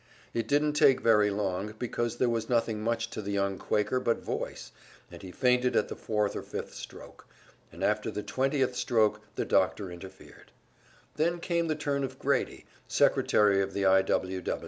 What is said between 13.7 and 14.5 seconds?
the I. W.